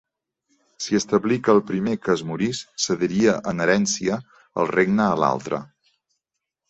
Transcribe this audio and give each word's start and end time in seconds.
S'hi 0.85 0.95
establí 0.99 1.35
que 1.47 1.53
el 1.53 1.59
primer 1.67 1.93
que 2.07 2.11
es 2.15 2.23
morís 2.29 2.63
cediria 2.85 3.35
en 3.53 3.61
herència 3.67 4.19
el 4.63 4.71
regne 4.75 5.07
a 5.11 5.15
l'altre. 5.25 5.61